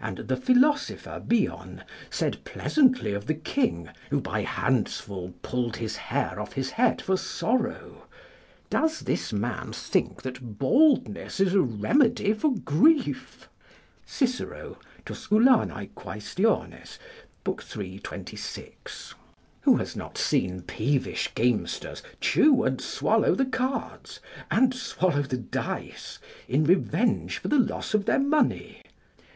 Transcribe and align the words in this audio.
And 0.00 0.16
the 0.26 0.34
philosopher 0.36 1.22
Bion 1.24 1.84
said 2.10 2.42
pleasantly 2.42 3.12
of 3.12 3.26
the 3.28 3.34
king, 3.34 3.90
who 4.10 4.20
by 4.20 4.40
handsful 4.42 5.34
pulled 5.42 5.76
his 5.76 5.94
hair 5.96 6.40
off 6.40 6.54
his 6.54 6.70
head 6.70 7.00
for 7.00 7.16
sorrow, 7.16 8.08
"Does 8.70 8.98
this 8.98 9.32
man 9.32 9.72
think 9.72 10.22
that 10.22 10.58
baldness 10.58 11.38
is 11.38 11.54
a 11.54 11.60
remedy 11.62 12.32
for 12.32 12.52
grief?" 12.56 13.48
[Cicero, 14.04 14.78
Tusc. 15.06 15.28
Quest., 15.94 16.40
iii. 17.76 17.98
26.] 18.00 19.14
Who 19.60 19.76
has 19.76 19.94
not 19.94 20.18
seen 20.18 20.62
peevish 20.62 21.32
gamesters 21.36 22.02
chew 22.20 22.64
and 22.64 22.80
swallow 22.80 23.36
the 23.36 23.46
cards, 23.46 24.18
and 24.50 24.74
swallow 24.74 25.22
the 25.22 25.36
dice, 25.38 26.18
in 26.48 26.64
revenge 26.64 27.38
for 27.38 27.46
the 27.46 27.60
loss 27.60 27.94
of 27.94 28.06
their 28.06 28.18
money? 28.18 28.82